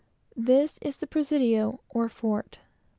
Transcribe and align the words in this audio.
This 0.35 0.79
is 0.81 0.97
the 0.97 1.05
"Presidio," 1.05 1.81
or 1.91 2.09
fort. 2.09 2.57